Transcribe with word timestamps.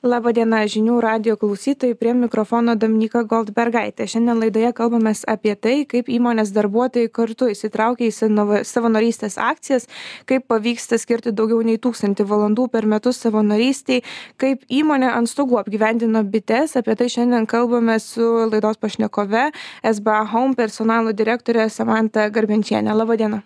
Labadiena 0.00 0.62
žinių 0.64 0.94
radio 1.04 1.34
klausytojai, 1.36 1.92
prie 1.92 2.14
mikrofono 2.16 2.72
Dominika 2.72 3.20
Goldbergaitė. 3.28 4.06
Šiandien 4.08 4.38
laidoje 4.40 4.70
kalbamės 4.72 5.26
apie 5.28 5.52
tai, 5.52 5.74
kaip 5.84 6.08
įmonės 6.08 6.54
darbuotojai 6.56 7.10
kartu 7.12 7.50
įsitraukia 7.52 8.08
į 8.08 8.62
savanorystės 8.64 9.36
akcijas, 9.36 9.84
kaip 10.24 10.46
pavyksta 10.48 10.96
skirti 10.96 11.34
daugiau 11.36 11.60
nei 11.60 11.76
tūkstantį 11.76 12.24
valandų 12.32 12.70
per 12.72 12.88
metus 12.88 13.20
savanorystiai, 13.20 14.00
kaip 14.40 14.64
įmonė 14.72 15.12
ant 15.12 15.28
stogų 15.28 15.60
apgyvendino 15.60 16.24
bites. 16.24 16.78
Apie 16.80 16.96
tai 16.96 17.12
šiandien 17.12 17.44
kalbame 17.44 18.00
su 18.00 18.24
laidos 18.48 18.80
pašnekove 18.80 19.50
SBA 19.84 20.24
Home 20.32 20.56
personalo 20.56 21.12
direktorė 21.12 21.68
Samanta 21.68 22.30
Garbenčienė. 22.32 22.96
Labadiena. 22.96 23.44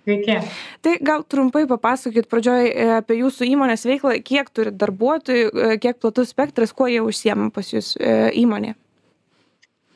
Sveiki. 0.00 0.36
Tai 0.80 0.92
gal 1.04 1.24
trumpai 1.28 1.66
papasakokit 1.68 2.28
pradžioj 2.30 2.68
e, 2.70 2.84
apie 3.00 3.18
jūsų 3.20 3.48
įmonės 3.52 3.84
veiklą, 3.84 4.14
kiek 4.24 4.48
turit 4.54 4.78
darbuotojų, 4.80 5.50
e, 5.52 5.74
kiek 5.82 5.98
platus 6.00 6.32
spektras, 6.32 6.72
kuo 6.76 6.88
jie 6.88 7.02
užsiema 7.04 7.50
pas 7.52 7.68
jūs 7.68 7.92
e, 8.00 8.30
įmonė. 8.40 8.76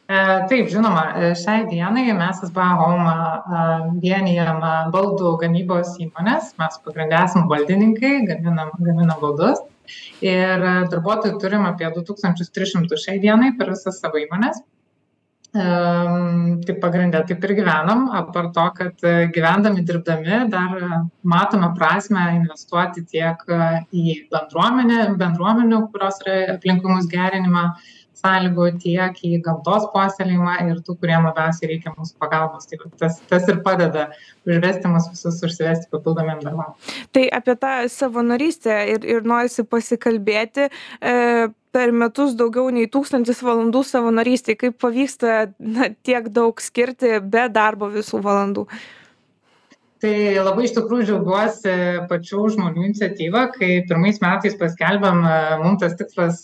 Taip, 0.04 0.66
žinoma, 0.68 1.32
šiai 1.40 1.62
dienai 1.70 2.02
mes 2.12 2.42
SBA 2.44 2.64
Home 2.76 3.94
vienijam 4.02 4.58
baldų 4.92 5.30
gamybos 5.40 5.94
įmonės, 6.04 6.50
mes 6.60 6.76
pagrindę 6.84 7.16
esame 7.22 7.48
baldininkai, 7.48 8.10
gaminam, 8.28 8.74
gaminam 8.84 9.16
baldus 9.22 9.62
ir 10.20 10.60
darbuotojų 10.92 11.40
turim 11.40 11.64
apie 11.70 11.88
2300 11.96 13.00
šiai 13.00 13.16
dienai 13.24 13.54
per 13.56 13.72
visas 13.72 13.96
savo 14.04 14.20
įmonės 14.20 14.60
tai 16.66 16.76
pagrinde 16.82 17.20
taip 17.28 17.44
ir 17.48 17.54
gyvenam 17.60 18.06
apart 18.20 18.54
to 18.56 18.66
kad 18.78 19.04
e, 19.10 19.14
gyvendami 19.34 19.84
dirbdami 19.88 20.38
dar 20.52 20.78
matome 21.34 21.72
prasmę 21.78 22.28
investuoti 22.36 23.04
tiek 23.10 23.44
e, 23.48 23.60
į 23.92 24.16
bendruomenę 24.34 25.00
bendruomenių 25.20 25.84
kurios 25.92 26.22
yra 26.24 26.38
aplinkui 26.56 26.94
mus 26.94 27.10
gerinimą 27.10 27.66
sąlygų 28.24 28.68
tiek 28.82 29.18
į 29.26 29.40
gamtos 29.44 29.88
puoselėjimą 29.92 30.54
ir 30.68 30.78
tų 30.86 30.96
kuriem 31.00 31.26
labiausiai 31.28 31.72
reikia 31.74 31.92
mūsų 31.96 32.16
pagalbos. 32.22 32.68
Tai 32.70 32.78
vat 32.84 32.94
tas 33.02 33.18
tas 33.30 33.48
ir 33.52 33.60
padeda 33.66 34.06
užvesti 34.48 34.92
mus 34.92 35.10
visus 35.12 35.42
užsivesti 35.48 35.90
papildomiem 35.92 36.40
darbam. 36.44 36.72
Tai 37.12 37.26
apie 37.40 37.58
tą 37.60 37.74
savanorystę 37.92 38.78
ir 38.94 39.04
ir 39.16 39.28
norisi 39.28 39.66
pasikalbėti 39.68 40.70
e, 40.70 41.14
per 41.74 41.90
metus 41.92 42.36
daugiau 42.38 42.68
nei 42.72 42.86
tūkstantis 42.90 43.42
valandų 43.44 43.82
savanorystei 43.86 44.54
kaip 44.58 44.76
pavyksta 44.82 45.48
na 45.58 45.90
tiek 46.06 46.28
daug 46.34 46.60
skirti 46.62 47.18
be 47.20 47.48
darbo 47.52 47.90
visų 47.92 48.22
valandų? 48.24 48.68
Tai 50.04 50.16
labai 50.44 50.66
iš 50.66 50.74
tikrųjų 50.76 51.06
džiaugiuosi 51.08 51.74
pačių 52.10 52.42
žmonių 52.54 52.82
iniciatyva 52.90 53.46
kai 53.54 53.70
pirmais 53.88 54.18
metais 54.20 54.56
paskelbėm 54.60 55.22
mum 55.62 55.78
tas 55.80 55.94
tikslas 55.96 56.42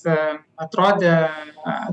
atrodė 0.65 1.13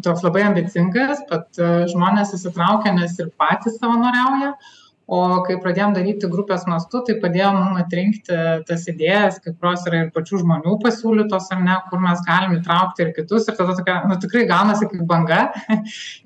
toks 0.06 0.24
labai 0.24 0.46
ambicingas 0.48 1.26
bet 1.32 1.60
žmonės 1.92 2.32
įsitraukia 2.38 2.96
nes 2.96 3.18
ir 3.20 3.34
patys 3.42 3.76
savanoriauja 3.82 4.54
o 5.08 5.20
kai 5.48 5.56
pradėjom 5.64 5.94
daryti 5.96 6.28
grupės 6.28 6.66
mastu 6.68 7.00
tai 7.08 7.16
padėjo 7.22 7.54
mum 7.56 7.78
atrinkti 7.80 8.36
tas 8.68 8.82
idėjas 8.92 9.38
kai 9.44 9.54
kurios 9.54 9.86
yra 9.88 10.02
ir 10.04 10.10
pačių 10.16 10.42
žmonių 10.42 10.74
pasiūlytos 10.84 11.48
ar 11.56 11.62
ne 11.64 11.78
kur 11.88 12.02
mes 12.04 12.24
galim 12.28 12.58
įtraukti 12.58 13.06
ir 13.06 13.14
kitus 13.16 13.48
ir 13.48 13.56
tada 13.56 13.78
tokia 13.78 14.02
nu 14.10 14.18
tikrai 14.20 14.44
gaunasi 14.50 14.90
kaip 14.92 15.06
banga. 15.08 15.40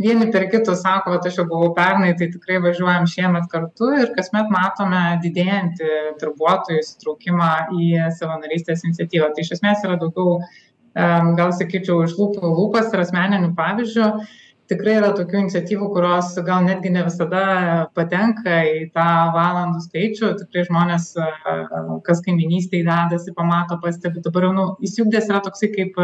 Vieni 0.01 0.31
per 0.33 0.47
kitus 0.53 0.81
sako 0.81 1.13
vat 1.13 1.29
aš 1.29 1.37
jau 1.41 1.45
buvau 1.51 1.69
pernai 1.77 2.15
tai 2.17 2.31
tikrai 2.33 2.57
važiuojam 2.65 3.05
šiemet 3.13 3.45
kartu. 3.53 3.91
Ir 4.01 4.15
kasmet 4.17 4.49
matome 4.53 5.03
didėjantį 5.27 5.93
darbuotojų 6.23 6.81
įsitraukimą 6.81 7.53
į 7.77 7.93
savanorystės 8.17 8.85
iniciatyvą. 8.87 9.29
Tai 9.35 9.45
iš 9.45 9.57
esmės 9.59 9.85
yra 9.85 10.01
daugiau 10.01 10.39
gal 11.37 11.53
sakyčiau 11.55 12.01
iš 12.03 12.17
lūpų 12.17 12.41
į 12.43 12.55
lūpas 12.57 12.89
ir 12.91 13.03
asmeniniu 13.05 13.53
pavyzdžiu 13.55 14.07
tikrai 14.71 14.97
yra 14.99 15.11
tokių 15.15 15.43
iniciatyvų 15.43 15.89
kurios 15.93 16.31
gal 16.47 16.65
netgi 16.65 16.91
ne 16.95 17.03
visada 17.05 17.43
patenka 17.97 18.61
į 18.67 18.87
tą 18.95 19.07
valandų 19.35 19.83
skaičių. 19.85 20.33
Tikrai 20.41 20.65
žmonės 20.69 21.07
kas 22.07 22.23
kaimynystėj 22.25 22.85
dedasi 22.87 23.35
pamato 23.37 23.77
pastebi. 23.83 24.23
Dabar 24.25 24.47
jau 24.47 24.53
nu 24.57 24.67
įsijungęs 24.87 25.31
yra 25.31 25.41
toksai 25.45 25.71
kaip 25.75 25.97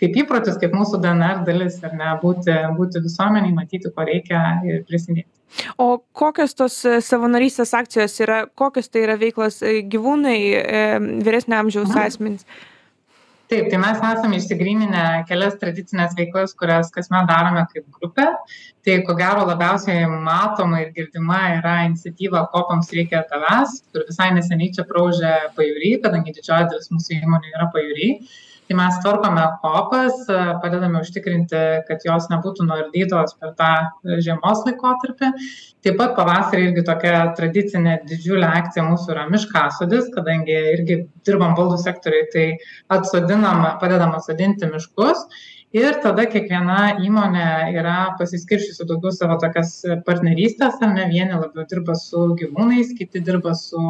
kaip 0.00 0.22
įprotis 0.24 0.58
kaip 0.60 0.74
mūsų 0.76 1.02
dnr 1.04 1.44
dalis 1.48 1.78
ar 1.86 1.94
ne 1.98 2.14
būti 2.22 2.56
būti 2.78 3.04
visuomenėj 3.06 3.54
matyti 3.56 3.92
ko 3.94 4.08
reikia 4.08 4.42
ir 4.66 4.82
prisidėti. 4.88 5.30
O 5.82 5.98
kokios 6.14 6.54
tos 6.54 6.76
savanorystės 7.02 7.72
akcijos 7.74 8.14
yra, 8.22 8.44
kokios 8.54 8.86
tai 8.88 9.02
yra 9.06 9.16
veiklos 9.18 9.58
gyvūnai, 9.90 10.38
vyresnio 11.26 11.58
amžiaus 11.58 11.96
asmenys? 11.98 12.46
Taip 13.50 13.70
tai 13.70 13.78
mes 13.82 14.02
esam 14.08 14.34
išsigryninę 14.36 15.04
kelias 15.28 15.56
tradicines 15.62 16.12
veiklas 16.18 16.52
kurias 16.60 16.92
kasmet 16.94 17.26
darome 17.30 17.64
kaip 17.72 17.86
grupė. 17.96 18.26
Tai 18.86 18.94
ko 19.06 19.16
gero 19.18 19.42
labiausiai 19.48 20.04
matoma 20.28 20.80
ir 20.84 20.92
girdima 20.98 21.40
yra 21.56 21.74
iniciatyva 21.88 22.44
kopams 22.54 22.92
reikia 22.96 23.24
tavęs 23.32 23.80
kur 23.90 24.06
visai 24.12 24.30
neseniai 24.36 24.70
čia 24.76 24.86
praūžė 24.92 25.34
pajūry 25.58 25.96
kadangi 26.04 26.36
didžioji 26.38 26.70
dalis 26.70 26.94
mūsų 26.94 27.18
įmonių 27.18 27.52
yra 27.56 27.68
pajūry 27.74 28.08
tai 28.70 28.76
mes 28.78 28.98
tvarkome 29.02 29.42
kopas 29.62 30.28
padedame 30.62 31.00
užtikrinti 31.02 31.62
kad 31.88 32.04
jos 32.06 32.28
nebūtų 32.30 32.68
nuardytos 32.68 33.34
per 33.40 33.56
tą 33.58 33.70
žiemos 34.22 34.62
laikotarpį. 34.68 35.30
Taip 35.82 35.96
pat 35.98 36.14
pavasarį 36.14 36.68
irgi 36.68 36.84
tokia 36.86 37.14
tradicinė 37.34 37.96
didžiulė 38.06 38.46
akcija 38.60 38.84
mūsų 38.86 39.10
yra 39.16 39.26
miškasodis 39.32 40.12
kadangi 40.14 40.54
irgi 40.76 41.00
dirbam 41.26 41.56
baldų 41.58 41.80
sektoriuj 41.82 42.28
tai 42.36 42.46
atsodinam 42.94 43.64
padedam 43.82 44.14
atsodinti 44.14 44.70
miškus 44.70 45.26
ir 45.76 45.98
tada 46.02 46.24
kiekviena 46.30 46.98
įmonė 47.04 47.46
yra 47.78 47.96
pasiskirsčiusi 48.18 48.86
daugiau 48.88 49.12
savo 49.14 49.36
tokias 49.42 49.72
partnerystes 50.06 50.80
ar 50.82 50.94
ne? 50.96 51.06
Vieni 51.12 51.36
labiau 51.36 51.66
dirba 51.70 51.94
su 51.98 52.26
gyvūnais 52.40 52.90
kiti 52.98 53.22
dirba 53.26 53.54
su 53.54 53.82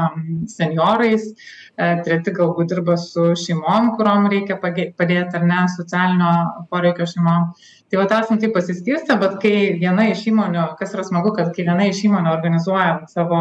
am 0.00 0.46
senjorais 0.48 1.28
e 1.76 1.90
treti 2.06 2.32
galbūt 2.38 2.72
dirba 2.72 2.96
su 3.00 3.34
šeimom 3.44 3.92
kuriom 3.98 4.30
reikia 4.32 4.56
pagė 4.62 4.92
padėt 4.96 5.36
ar 5.36 5.44
ne? 5.50 5.64
Socialinio 5.76 6.32
poreikio 6.72 7.08
šeimom. 7.12 7.52
Tai 7.88 8.02
vat 8.02 8.12
esam 8.12 8.40
taip 8.40 8.52
pasiskirstę 8.56 9.16
bet 9.20 9.38
kai 9.42 9.54
viena 9.80 10.08
iš 10.12 10.26
įmonių 10.32 10.64
kas 10.80 10.92
yra 10.96 11.04
smagu 11.08 11.32
kad 11.36 11.54
kai 11.56 11.64
viena 11.68 11.86
iš 11.88 12.02
įmonių 12.08 12.32
organizuoja 12.34 12.98
savo 13.12 13.40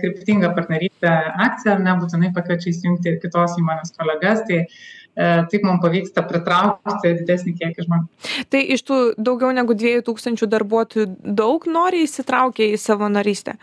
kryptingą 0.00 0.52
partnerystę 0.56 1.12
akciją 1.48 1.78
ar 1.78 1.84
ne? 1.84 1.96
Būtinai 2.00 2.32
pakviečia 2.36 2.72
įsijungti 2.72 3.12
ir 3.12 3.22
kitos 3.24 3.56
įmonės 3.60 3.96
kolegas 3.96 4.44
tai 4.48 4.66
taip 5.14 5.66
mums 5.66 5.82
pavyksta 5.82 6.24
pritraukti 6.24 7.14
didesnį 7.20 7.54
kiekį 7.58 7.86
žmonių. 7.86 8.08
Tai 8.52 8.62
iš 8.76 8.84
tų 8.88 8.98
daugiau 9.20 9.52
negu 9.56 9.76
2000 9.76 10.48
darbuotojų 10.54 11.06
daug 11.42 11.68
nori 11.68 12.04
įsitraukę 12.06 12.70
į 12.72 12.80
savanorystę? 12.80 13.58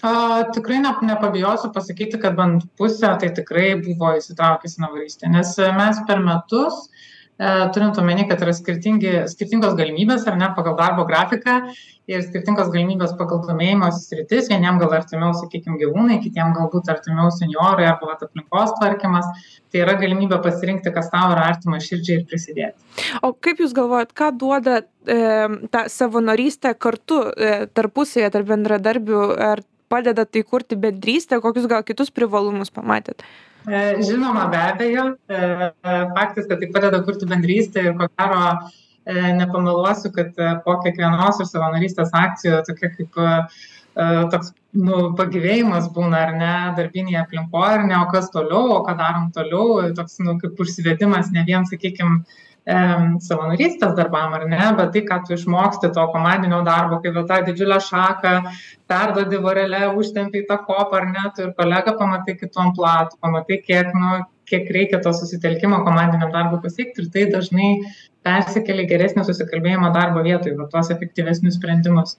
A, 0.00 0.10
tikrai 0.54 0.78
ne, 0.80 0.94
nepabijosiu 1.04 1.70
pasakyti, 1.74 2.18
kad 2.22 2.34
bent 2.38 2.64
pusė 2.80 3.12
tai 3.20 3.28
tikrai 3.36 3.74
buvo 3.82 4.14
įsitraukęs 4.16 4.74
į 4.74 4.78
savanorystę, 4.78 5.30
nes 5.30 5.54
mes 5.76 6.00
per 6.08 6.22
metus 6.24 6.86
e, 6.86 7.10
turint 7.74 7.96
omeny, 7.96 8.26
kad 8.28 8.42
yra 8.44 8.52
skirtingos 8.52 9.76
galimybės 9.78 10.26
ar 10.28 10.36
ne 10.36 10.50
pagal 10.56 10.76
darbo 10.76 11.06
grafiką 11.08 11.54
ir 12.10 12.24
skirtingos 12.26 12.68
galimybės 12.74 13.14
pagal 13.18 13.40
domėjimosi 13.46 14.02
sritis 14.04 14.50
vieniem 14.50 14.80
gal 14.82 14.92
artimiau 14.98 15.32
sakykim 15.38 15.78
gyvūnai 15.80 16.18
kitiem 16.24 16.52
galbūt 16.56 16.90
artimiau 16.92 17.30
senjorai 17.32 17.86
arba 17.88 18.16
aplinkos 18.16 18.74
tvarkymas 18.76 19.30
tai 19.70 19.84
yra 19.84 19.96
galimybė 20.00 20.40
pasirinkti 20.44 20.92
kas 20.94 21.10
tau 21.12 21.32
yra 21.34 21.46
artima 21.52 21.80
širdžiai 21.82 22.20
ir 22.20 22.26
prisidėti. 22.28 22.76
O 23.24 23.32
kaip 23.32 23.62
jūs 23.62 23.74
galvojat 23.76 24.12
ką 24.16 24.32
duoda 24.36 24.80
e, 24.82 25.18
ta 25.72 25.86
savanorystė 25.92 26.74
kartu 26.76 27.22
e, 27.30 27.52
tarpusavyje 27.72 28.32
tarp 28.34 28.50
bendradarbių 28.50 29.22
ar 29.50 29.64
padeda 29.90 30.24
tai 30.24 30.42
kurti 30.46 30.78
bendrystę 30.78 31.40
kokius 31.42 31.66
gal 31.70 31.82
kitus 31.86 32.12
privalumus 32.14 32.70
pamatėt? 32.74 33.24
E, 33.68 33.80
Žinoma, 34.00 34.46
be 34.52 34.60
abejo, 34.60 35.06
e, 35.28 35.34
e, 35.36 35.96
faktas, 36.16 36.46
kad 36.48 36.62
tai 36.62 36.70
padeda 36.72 37.02
kurti 37.04 37.28
bendrystę 37.28 37.84
ir 37.90 37.98
ko 37.98 38.08
gero 38.14 38.46
nepameluosiu, 39.10 40.12
kad 40.14 40.36
po 40.64 40.76
kiekvienos 40.84 41.40
iš 41.42 41.48
savanorystės 41.50 42.12
akcijų 42.14 42.58
tokia 42.66 42.90
kaip 42.92 43.16
toks 44.30 44.52
nu, 44.76 44.98
pagyvėjimas 45.18 45.88
būna, 45.96 46.20
ar 46.26 46.34
ne, 46.36 46.52
darbinėje 46.76 47.18
aplinkoje, 47.22 47.78
ar 47.78 47.86
ne, 47.88 47.96
o 47.96 48.04
kas 48.12 48.28
toliau, 48.30 48.76
o 48.76 48.82
ką 48.86 48.94
darom 49.00 49.30
toliau, 49.34 49.88
toks, 49.96 50.20
nu, 50.22 50.36
kaip 50.38 50.60
užsivedimas 50.62 51.32
ne 51.34 51.42
vien, 51.48 51.66
sakykime, 51.66 52.20
savanorystės 52.68 53.94
darbam, 53.96 54.34
ar 54.36 54.44
ne, 54.48 54.60
bet 54.76 54.92
tai, 54.92 55.02
ką 55.08 55.20
tu 55.26 55.34
išmoksti 55.34 55.92
to 55.96 56.04
komandinio 56.12 56.60
darbo, 56.66 57.00
kai 57.02 57.12
va 57.14 57.24
tą 57.28 57.40
didžiulę 57.46 57.80
šaką 57.80 58.34
perdodi 58.90 59.40
vorelę, 59.40 59.94
užtempi 59.96 60.44
tą 60.46 60.58
kopą, 60.66 61.00
ar 61.00 61.06
ne, 61.08 61.24
tu 61.34 61.46
ir 61.46 61.54
kolegą 61.56 61.96
pamatai 61.98 62.36
kitom 62.36 62.74
platų, 62.76 63.18
pamatai, 63.20 63.60
kiek, 63.64 63.90
nu, 63.94 64.22
kiek 64.50 64.70
reikia 64.70 65.00
to 65.00 65.12
susitelkimo 65.12 65.82
komandiniam 65.86 66.32
darbui 66.34 66.60
pasiekti 66.62 67.04
ir 67.04 67.10
tai 67.14 67.26
dažnai 67.32 67.70
persikelia 68.26 68.84
į 68.84 68.90
geresnį 68.90 69.24
susikalbėjimą 69.24 69.92
darbo 69.94 70.22
vietoj, 70.26 70.56
va 70.58 70.68
tuos 70.72 70.90
efektyvesnius 70.92 71.56
sprendimus. 71.56 72.18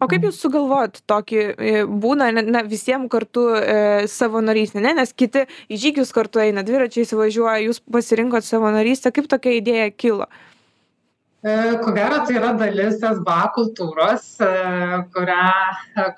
O 0.00 0.08
kaip 0.10 0.24
jūs 0.26 0.40
sugalvojot 0.42 1.02
tokį 1.10 1.42
e, 1.42 1.74
būna 1.88 2.30
na 2.34 2.64
visiem 2.66 3.06
kartu 3.12 3.46
e, 3.58 3.76
savanorystė 4.10 4.82
ne 4.84 4.94
nes 5.00 5.14
kiti 5.16 5.46
į 5.68 5.80
žygius 5.86 6.14
kartu 6.16 6.42
eina 6.44 6.64
dviračiais 6.66 7.14
važiuoja 7.16 7.62
jūs 7.68 7.82
pasirinkot 7.84 8.46
savanorystę 8.46 9.14
kaip 9.14 9.30
tokia 9.30 9.54
idėja 9.60 9.92
kilo 9.94 10.26
e, 10.26 11.54
Ko 11.84 11.92
gero, 11.96 12.22
tai 12.26 12.38
yra 12.40 12.54
dalis 12.56 12.98
SBA 13.04 13.40
kultūros, 13.56 14.28
kurią, 15.14 15.48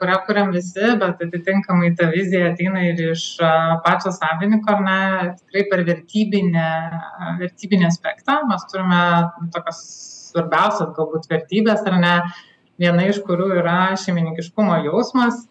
kurią 0.00 0.19
kuriam 0.28 0.52
visi, 0.55 0.93
bet 1.00 1.25
atitinkamai 1.26 1.90
ta 1.99 2.06
vizija 2.12 2.52
ateina 2.52 2.84
ir 2.87 3.00
iš 3.11 3.25
pačio 3.82 4.14
savininko, 4.14 4.76
ar 4.76 4.84
ne, 4.87 5.00
tikrai 5.40 5.64
per 5.73 5.82
vertybinę, 5.88 6.69
vertybinį 7.43 7.88
aspektą. 7.90 8.38
Mes 8.46 8.69
turime 8.70 9.00
tokias 9.56 9.82
svarbiausias 10.37 10.94
galbūt 10.94 11.26
vertybės, 11.32 11.82
ar 11.90 11.99
ne, 11.99 12.14
viena 12.81 13.06
iš 13.11 13.23
kurių 13.26 13.50
yra 13.61 13.78
šeimininkiškumo 14.00 14.82
jausmas, 14.87 15.46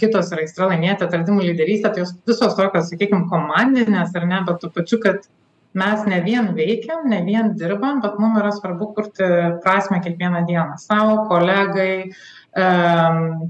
kitos 0.00 0.32
yra 0.34 0.44
aistra 0.44 0.68
laimėti 0.70 1.06
atradimų 1.06 1.46
lyderystę, 1.46 1.92
tai 1.94 2.04
visos 2.28 2.56
tokios, 2.58 2.90
sakykime, 2.90 3.28
komandinės 3.30 4.14
ar 4.18 4.26
ne, 4.28 4.42
bet 4.48 4.60
tuo 4.62 4.70
pačiu, 4.74 4.98
kad 5.02 5.28
mes 5.76 6.02
ne 6.08 6.18
vien 6.24 6.50
veikiam, 6.56 7.04
ne 7.08 7.20
vien 7.24 7.52
dirbam, 7.60 8.00
bet 8.04 8.18
mums 8.20 8.40
yra 8.40 8.50
svarbu 8.56 8.90
kurti 8.96 9.28
prasme 9.64 10.00
kiekvieną 10.04 10.42
dieną. 10.48 10.78
Savo 10.80 11.26
kolegai, 11.30 12.10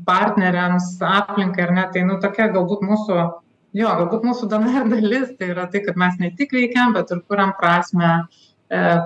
partneriams, 0.07 0.97
aplinkai 1.07 1.69
ar 1.69 1.75
ne, 1.79 1.87
tai 1.95 2.03
nu 2.07 2.19
tokia 2.23 2.51
galbūt 2.55 2.83
mūsų, 2.87 3.21
jo, 3.79 3.93
galbūt 4.01 4.27
mūsų 4.27 4.51
DNR 4.51 4.91
dalis, 4.93 5.31
tai 5.39 5.53
yra 5.55 5.69
tai, 5.73 5.85
kad 5.87 5.99
mes 6.03 6.19
ne 6.23 6.35
tik 6.37 6.55
veikiam, 6.55 6.95
bet 6.97 7.15
ir 7.15 7.23
kuriam 7.31 7.55
prasme 7.59 8.19
E, 8.19 8.56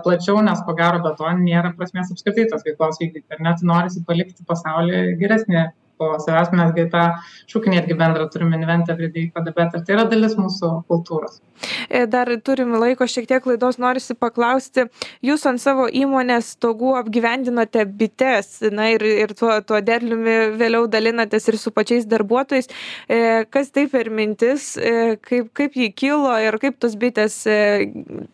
plačiau, 0.05 0.41
nes 0.45 0.62
ko 0.65 0.75
gero 0.79 1.03
be 1.05 1.12
to 1.19 1.33
nėra 1.41 1.75
prasmės 1.77 2.12
apskritai 2.12 2.47
tos 2.49 2.65
veiklos 2.65 3.01
vykdyti. 3.01 3.27
Ir 3.35 3.43
net 3.45 3.62
norisi 3.62 4.05
palikti 4.07 4.47
pasaulį 4.49 5.03
geresnį 5.21 5.67
po 6.00 6.14
savęs 6.25 6.50
mes 6.56 6.73
gi 6.76 6.87
tą 6.93 7.05
šūkį 7.52 7.75
netgi 7.75 7.97
bendrą 8.00 8.26
turim 8.32 8.55
invent 8.56 8.88
everyday 8.93 9.29
for 9.35 9.44
the 9.44 9.52
better. 9.56 9.82
Tai 9.85 9.97
yra 9.99 10.06
dalis 10.08 10.37
mūsų 10.38 10.73
kultūros. 10.88 11.41
E, 11.88 12.06
dar 12.08 12.31
turim 12.47 12.73
laiko 12.81 13.05
šiek 13.11 13.29
tiek 13.29 13.47
laidos, 13.50 13.76
norisi 13.82 14.17
paklausti, 14.17 14.87
jūs 15.26 15.44
ant 15.50 15.61
savo 15.61 15.87
įmonės 16.02 16.55
stogų 16.56 16.94
apgyvendinote 17.02 17.85
bites, 18.00 18.62
na 18.73 18.91
ir, 18.94 19.05
ir 19.26 19.35
tuo, 19.37 19.52
tuo 19.67 19.82
derliumi 19.85 20.56
vėliau 20.61 20.88
dalinatės 20.91 21.50
ir 21.52 21.61
su 21.61 21.75
pačiais 21.76 22.08
darbuotojais. 22.08 22.70
E, 23.08 23.20
kas 23.53 23.75
tai 23.75 23.87
per 23.93 24.08
mintis, 24.14 24.73
kaip, 25.26 25.53
kaip 25.56 25.76
jį 25.76 25.91
kilo 25.96 26.32
ir 26.41 26.56
kaip 26.62 26.81
tos 26.81 26.96
bitės, 27.00 27.43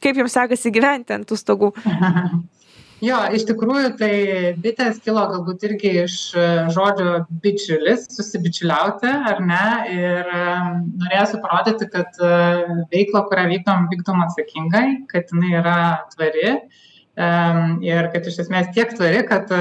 kaip 0.05 0.23
jums 0.23 0.39
sekasi 0.39 0.75
gyventi 0.75 1.19
ant 1.19 1.27
tų 1.27 1.41
stogų? 1.43 1.75
jo 3.05 3.19
iš 3.37 3.45
tikrųjų 3.51 3.91
tai 4.01 4.13
bitės 4.63 5.03
kilo 5.05 5.25
galbūt 5.33 5.67
irgi 5.69 5.93
iš 6.05 6.17
e, 6.37 6.47
žodžio 6.73 7.27
bičiulis 7.45 8.07
susibičiuliauti 8.15 9.13
ar 9.33 9.43
ne 9.45 9.67
ir 9.93 10.33
norėjosi 10.33 11.43
parodyti 11.45 11.91
kad 11.93 12.17
e, 12.23 12.33
veiklą 12.95 13.27
kurią 13.29 13.47
vykdom 13.53 13.89
vykdom 13.93 14.25
atsakingai 14.27 14.87
kad 15.13 15.33
jinai 15.33 15.55
yra 15.61 15.79
tvari 16.15 16.59
ir 17.17 18.11
kad 18.13 18.27
iš 18.29 18.43
esmės 18.45 18.73
tiek 18.77 18.91
tvari, 18.93 19.23
kad 19.29 19.49
e, 19.55 19.61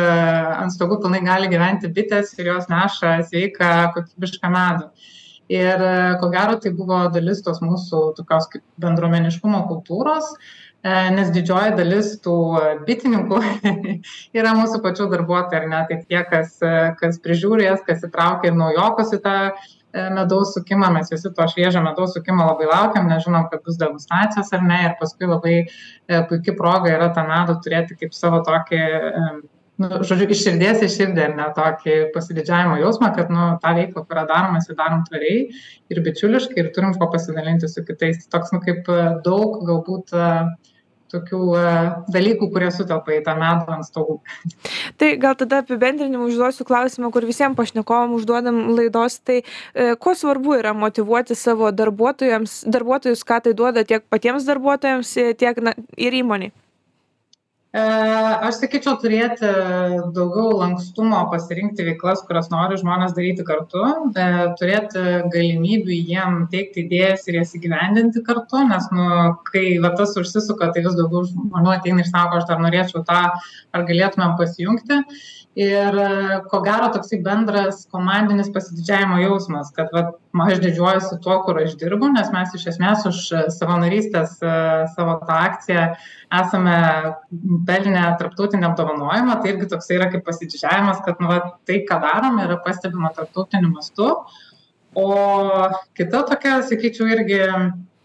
ant 0.60 0.74
stogų 0.76 1.00
pilnai 1.04 1.22
gali 1.24 1.48
gyventi 1.48 1.88
bitės 1.88 2.34
ir 2.40 2.52
jos 2.52 2.68
neša 2.68 3.22
sveiką 3.30 3.70
kokybišką 3.96 4.52
medų. 4.52 4.90
Ir 5.54 5.82
ko 6.22 6.32
gero 6.34 6.56
tai 6.58 6.72
buvo 6.74 7.04
dalis 7.14 7.44
tos 7.46 7.60
mūsų 7.62 8.00
tokios 8.18 8.48
kaip 8.50 8.64
bendruomeniškumo 8.82 9.60
kultūros, 9.70 10.32
E, 10.86 10.92
nes 11.16 11.32
didžioji 11.34 11.74
dalis 11.80 12.12
tų 12.22 12.34
bitininkų 12.86 13.40
yra 14.38 14.52
mūsų 14.54 14.84
pačių 14.84 15.08
darbuotojai, 15.16 15.64
ar 15.64 15.72
ne, 15.72 15.80
tai 15.90 15.98
tie, 16.04 16.20
kas, 16.30 16.60
kas 17.00 17.18
prižiūri 17.24 17.66
jas, 17.66 17.82
kas 17.88 18.06
įtraukia 18.06 18.52
ir 18.52 18.60
naujokus 18.60 19.16
į 19.18 19.20
tą 19.24 19.34
e, 19.50 19.56
medaus 20.14 20.54
sukimą, 20.54 20.92
mes 20.94 21.10
visi 21.10 21.32
to 21.40 21.48
šviežio 21.56 21.82
medaus 21.88 22.14
sukimo 22.14 22.46
labai 22.52 22.70
laukiam, 22.70 23.10
nežinom, 23.10 23.48
kad 23.50 23.66
bus 23.66 23.82
degustacijos 23.82 24.54
ar 24.54 24.62
ne, 24.68 24.78
ir 24.92 24.94
paskui 25.02 25.32
labai 25.32 25.58
e, 25.64 26.22
puikia 26.30 26.54
proga 26.60 26.94
yra 26.94 27.10
tą 27.18 27.26
medų 27.32 27.58
turėti 27.66 27.98
kaip 28.04 28.14
savo 28.14 28.44
tokį 28.46 28.84
nu, 29.81 29.89
žodžiu, 30.07 30.27
iš 30.33 30.44
širdies 30.45 30.83
į 30.86 30.92
širdį, 30.94 31.24
ar 31.25 31.33
ne 31.39 31.48
tokį 31.57 31.95
pasididžiavimo 32.16 32.77
jausmą, 32.81 33.12
kad, 33.18 33.33
nu, 33.33 33.48
tą 33.63 33.74
veiklą, 33.80 34.06
kurią 34.10 34.27
darom, 34.30 34.56
mes 34.56 34.69
jį 34.69 34.77
darom 34.80 35.04
tvariai 35.10 35.42
ir 35.92 36.04
bičiuliškai 36.06 36.62
ir 36.63 36.72
turim 36.75 36.95
ko 37.00 37.10
pasidalinti 37.13 37.72
su 37.72 37.83
kitais. 37.88 38.24
Tai 38.24 38.38
toks, 38.38 38.56
nu, 38.56 38.62
kaip 38.66 38.89
daug 39.25 39.60
galbūt 39.68 40.16
uh, 40.16 40.56
tokių 41.16 41.42
e, 41.57 41.63
dalykų, 42.13 42.50
kurie 42.54 42.72
sutelpa 42.74 43.16
į 43.16 43.22
tą 43.25 43.36
medų 43.39 43.75
ant 43.75 43.88
stogų. 43.88 44.18
Tai 45.00 45.12
gal 45.22 45.38
tada 45.39 45.62
apibendrinimu 45.63 46.30
užduosiu 46.30 46.68
klausimą, 46.68 47.12
kur 47.13 47.27
visiems 47.27 47.57
pašnekovam 47.60 48.16
užduodam 48.18 48.62
laidos, 48.77 49.19
tai 49.25 49.42
e, 49.42 49.94
kuo 50.01 50.16
svarbu 50.18 50.57
yra 50.60 50.75
motivuoti 50.77 51.38
savo 51.38 51.72
darbuotojus, 51.75 53.25
ką 53.27 53.42
tai 53.48 53.56
duoda 53.57 53.86
tiek 53.88 54.06
patiems 54.10 54.48
darbuotojams, 54.48 55.16
tiek 55.39 55.62
na, 55.63 55.75
ir 55.98 56.22
įmoniai? 56.24 56.54
E, 57.75 57.81
aš 58.48 58.62
sakyčiau 58.62 58.95
turėti 59.01 59.50
daugiau 60.16 60.54
lankstumo 60.62 61.18
pasirinkti 61.31 61.83
veiklas, 61.89 62.22
kurias 62.24 62.48
nori 62.54 62.77
žmonės 62.80 63.12
daryti 63.18 63.44
kartu, 63.48 63.81
e, 64.16 64.27
turėti 64.62 65.04
galimybių 65.33 65.98
jiem 65.98 66.38
teikti 66.54 66.86
idėjas 66.86 67.27
ir 67.27 67.42
jas 67.42 67.51
įgyvendinti 67.60 68.24
kartu, 68.24 68.63
nes 68.69 68.88
nu, 68.95 69.10
kai 69.51 69.66
va, 69.83 69.92
tas 70.00 70.16
užsisuka, 70.22 70.72
tai 70.72 70.86
vis 70.88 70.95
daugiau 70.95 71.25
žmonių 71.27 71.74
ateina 71.75 72.06
ir 72.06 72.12
sako, 72.13 72.39
aš 72.39 72.48
dar 72.54 72.63
norėčiau 72.63 73.04
tą, 73.10 73.24
ar 73.75 73.89
galėtumėm 73.92 74.38
pasijungti. 74.39 75.04
Ir 75.56 75.95
ko 76.51 76.60
gero 76.66 76.89
toksai 76.92 77.22
bendras 77.24 77.86
komandinis 77.88 78.50
pasididžiavimo 78.51 79.22
jausmas 79.22 79.69
kad 79.72 79.88
vat 79.95 80.10
aš 80.45 80.60
didžiuojuosi 80.60 81.19
tuo 81.24 81.38
kur 81.45 81.62
aš 81.62 81.77
dirbu 81.80 82.10
nes 82.12 82.27
mes 82.33 82.57
iš 82.57 82.66
esmės 82.74 83.06
už 83.07 83.22
savanorystės 83.56 84.36
savo 84.98 85.16
tą 85.24 85.38
akciją 85.45 85.86
esame 86.42 86.75
pelnę 87.68 88.04
tarptautinį 88.20 88.68
apdovanojimą 88.70 89.38
tai 89.42 89.54
irgi 89.54 89.70
toksai 89.72 89.98
yra 90.00 90.10
kaip 90.14 90.26
pasididžiavimas 90.28 91.02
kad 91.06 91.22
nu 91.24 91.32
vat 91.32 91.56
tai 91.68 91.82
ką 91.90 92.00
darom 92.04 92.40
yra 92.44 92.60
pastebima 92.66 93.12
tarptautiniu 93.16 93.72
mastu. 93.74 94.12
O 94.96 95.08
kita 95.98 96.24
tokia 96.30 96.62
sakyčiau 96.64 97.10
irgi 97.12 97.42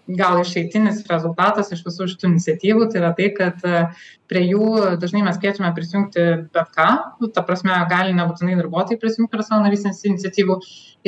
gal 0.09 0.41
išeitinis 0.41 1.03
rezultatas 1.11 1.71
iš 1.75 1.83
visų 1.87 2.09
šitų 2.11 2.29
iniciatyvų 2.31 2.87
tai 2.91 3.01
yra 3.01 3.11
tai 3.17 3.29
kad 3.37 3.63
e, 3.67 3.83
prie 4.31 4.43
jų 4.49 4.97
dažnai 5.03 5.23
mes 5.27 5.39
kviečiame 5.43 5.71
prisijungti 5.77 6.25
bet 6.55 6.71
ką. 6.77 6.89
Nu 7.21 7.31
ta 7.35 7.45
prasme 7.47 7.77
gali 7.91 8.15
nebūtinai 8.17 8.57
darbuotojai 8.59 9.01
prisijungt 9.03 9.31
prie 9.33 9.47
savanorystės 9.47 10.03
iniciatyvų. 10.11 10.59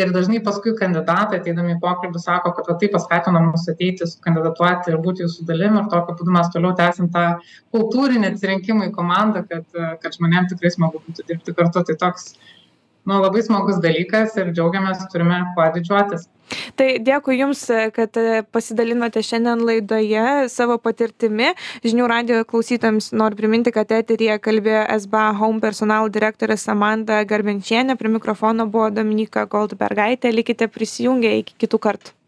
Ir 0.01 0.13
dažnai 0.15 0.41
paskui 0.45 0.73
kandidatai 0.79 1.41
ateidami 1.41 1.77
į 1.77 1.81
pokalbį 1.83 2.23
sako 2.23 2.55
kad 2.57 2.71
va 2.71 2.79
tai 2.81 2.89
paskatino 2.95 3.43
mus 3.49 3.67
ateiti 3.69 4.09
sukandidatuoti 4.09 4.93
ir 4.93 5.01
būti 5.05 5.27
jūsų 5.27 5.49
dalim. 5.51 5.77
Ir 5.81 5.91
tokiu 5.93 6.17
būdu 6.21 6.39
mes 6.39 6.49
toliau 6.55 6.73
tęsiam 6.79 7.11
tą 7.13 7.27
kultūrinį 7.75 8.33
atsirinkimą 8.33 8.89
į 8.89 8.97
komandą 8.97 9.45
kad 9.51 9.69
kad 10.03 10.17
žmonėm 10.17 10.49
tikrai 10.53 10.73
smagu 10.73 11.03
būtų 11.05 11.29
dirbti 11.29 11.57
kartu. 11.59 11.85
Tai 11.89 11.99
toks 12.07 12.35
nu 13.09 13.23
labai 13.23 13.43
smagus 13.47 13.81
dalykas 13.83 14.37
ir 14.39 14.53
džiaugiamės 14.53 15.09
turime 15.13 15.43
kuo 15.57 15.67
didžiuotis 15.75 16.29
Tai 16.77 16.89
dėkui 17.05 17.39
Jums, 17.39 17.63
kad 17.97 18.17
pasidalinote 18.55 19.23
šiandien 19.25 19.63
laidoje 19.67 20.49
savo 20.53 20.79
patirtimi. 20.83 21.53
Žinių 21.87 22.09
radio 22.11 22.41
klausytams 22.49 23.13
noriu 23.17 23.41
priminti, 23.41 23.73
kad 23.75 23.93
eterija 23.97 24.39
kalbėjo 24.43 24.85
SBA 25.05 25.27
Home 25.41 25.63
personal 25.65 26.11
direktorė 26.13 26.59
Samanda 26.61 27.23
Garbenčienė, 27.29 27.97
prie 28.01 28.13
mikrofono 28.13 28.69
buvo 28.69 28.91
Dominika 28.93 29.47
Goldbergaitė. 29.47 30.35
Likite 30.35 30.69
prisijungę 30.73 31.39
iki 31.43 31.57
kitų 31.65 31.81
kartų. 31.89 32.19